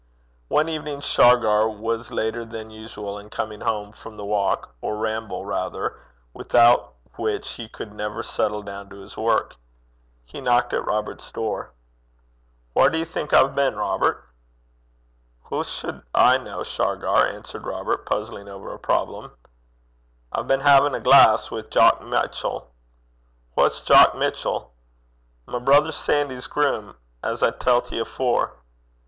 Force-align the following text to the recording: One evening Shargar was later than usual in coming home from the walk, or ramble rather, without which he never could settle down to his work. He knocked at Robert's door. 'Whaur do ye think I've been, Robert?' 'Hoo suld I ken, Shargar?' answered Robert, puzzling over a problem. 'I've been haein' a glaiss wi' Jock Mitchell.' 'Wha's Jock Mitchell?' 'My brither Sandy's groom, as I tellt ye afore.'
One 0.47 0.67
evening 0.67 0.99
Shargar 1.01 1.69
was 1.69 2.09
later 2.11 2.43
than 2.43 2.71
usual 2.71 3.19
in 3.19 3.29
coming 3.29 3.61
home 3.61 3.91
from 3.91 4.17
the 4.17 4.25
walk, 4.25 4.73
or 4.81 4.97
ramble 4.97 5.45
rather, 5.45 5.99
without 6.33 6.95
which 7.17 7.47
he 7.51 7.69
never 7.79 8.23
could 8.23 8.25
settle 8.25 8.63
down 8.63 8.89
to 8.89 8.95
his 9.01 9.15
work. 9.15 9.57
He 10.25 10.41
knocked 10.41 10.73
at 10.73 10.87
Robert's 10.87 11.31
door. 11.31 11.69
'Whaur 12.73 12.89
do 12.89 12.97
ye 12.97 13.05
think 13.05 13.31
I've 13.31 13.53
been, 13.53 13.75
Robert?' 13.75 14.27
'Hoo 15.43 15.63
suld 15.63 16.01
I 16.15 16.35
ken, 16.39 16.63
Shargar?' 16.63 17.27
answered 17.27 17.67
Robert, 17.67 18.03
puzzling 18.03 18.49
over 18.49 18.73
a 18.73 18.79
problem. 18.79 19.31
'I've 20.31 20.47
been 20.47 20.61
haein' 20.61 20.95
a 20.95 20.99
glaiss 20.99 21.51
wi' 21.51 21.61
Jock 21.69 22.01
Mitchell.' 22.01 22.71
'Wha's 23.55 23.81
Jock 23.81 24.15
Mitchell?' 24.15 24.73
'My 25.45 25.59
brither 25.59 25.91
Sandy's 25.91 26.47
groom, 26.47 26.95
as 27.21 27.43
I 27.43 27.51
tellt 27.51 27.91
ye 27.91 27.99
afore.' 27.99 28.55